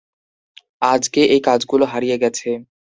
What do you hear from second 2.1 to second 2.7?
গেছে।